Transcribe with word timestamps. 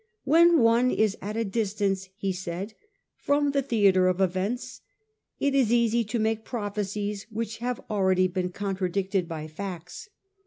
'When 0.23 0.57
one 0.61 0.89
is 0.89 1.15
at 1.21 1.37
a 1.37 1.45
distance,' 1.45 2.09
he 2.15 2.31
said, 2.33 2.73
'from 3.17 3.51
the 3.51 3.61
theatre 3.61 4.07
of 4.07 4.19
events, 4.19 4.81
it 5.39 5.53
is 5.53 5.71
easy 5.71 6.03
to 6.05 6.17
make 6.17 6.43
prophecies 6.43 7.27
which 7.29 7.59
have 7.59 7.79
already 7.87 8.27
been 8.27 8.49
contradicted 8.49 9.27
by 9.27 9.45
facts. 9.45 10.09